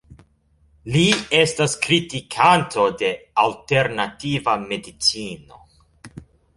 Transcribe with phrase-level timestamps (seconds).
[0.95, 1.03] Li
[1.39, 3.13] estas kritikanto de
[3.47, 5.67] Alternativa medicino.